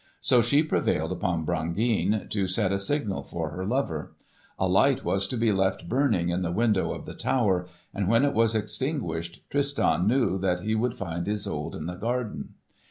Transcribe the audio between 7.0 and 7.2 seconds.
the